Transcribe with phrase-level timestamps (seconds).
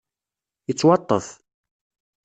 [0.67, 1.27] Yettwaṭṭef.